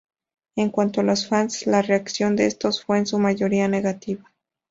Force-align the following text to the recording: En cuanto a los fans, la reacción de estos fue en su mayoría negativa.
En 0.55 0.71
cuanto 0.71 1.01
a 1.01 1.03
los 1.03 1.27
fans, 1.27 1.67
la 1.67 1.83
reacción 1.83 2.35
de 2.35 2.47
estos 2.47 2.83
fue 2.83 2.97
en 2.97 3.05
su 3.05 3.19
mayoría 3.19 3.67
negativa. 3.67 4.31